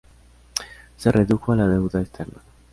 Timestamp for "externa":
2.01-2.41